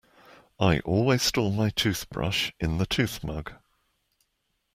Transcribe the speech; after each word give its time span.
I 0.59 0.79
always 0.79 1.21
store 1.21 1.51
my 1.51 1.69
toothbrush 1.69 2.51
in 2.59 2.79
the 2.79 2.87
toothmug. 2.87 3.53